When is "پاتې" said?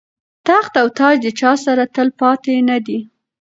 2.19-2.53